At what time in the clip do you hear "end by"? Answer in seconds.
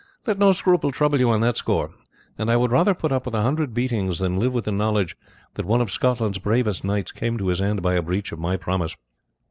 7.61-7.93